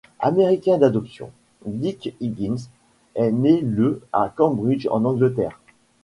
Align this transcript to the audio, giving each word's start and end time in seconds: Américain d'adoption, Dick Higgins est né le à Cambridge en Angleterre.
Américain 0.19 0.79
d'adoption, 0.79 1.29
Dick 1.67 2.15
Higgins 2.19 2.55
est 3.13 3.31
né 3.31 3.61
le 3.61 4.01
à 4.11 4.33
Cambridge 4.35 4.87
en 4.89 5.05
Angleterre. 5.05 5.61